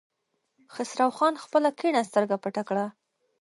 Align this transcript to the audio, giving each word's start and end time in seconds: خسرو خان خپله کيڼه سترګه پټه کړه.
خسرو 0.73 1.07
خان 1.17 1.33
خپله 1.43 1.69
کيڼه 1.79 2.01
سترګه 2.09 2.35
پټه 2.43 2.63
کړه. 2.69 2.85